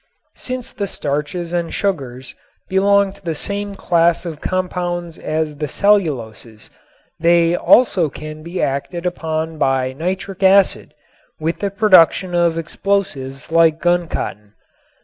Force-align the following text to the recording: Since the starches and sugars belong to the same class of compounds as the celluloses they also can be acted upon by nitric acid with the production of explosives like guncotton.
Since 0.35 0.73
the 0.73 0.87
starches 0.87 1.53
and 1.53 1.71
sugars 1.71 2.33
belong 2.67 3.13
to 3.13 3.21
the 3.23 3.35
same 3.35 3.75
class 3.75 4.25
of 4.25 4.41
compounds 4.41 5.19
as 5.19 5.57
the 5.57 5.67
celluloses 5.67 6.71
they 7.19 7.55
also 7.55 8.09
can 8.09 8.41
be 8.41 8.63
acted 8.63 9.05
upon 9.05 9.59
by 9.59 9.93
nitric 9.93 10.41
acid 10.41 10.95
with 11.39 11.59
the 11.59 11.69
production 11.69 12.33
of 12.33 12.57
explosives 12.57 13.51
like 13.51 13.79
guncotton. 13.79 14.53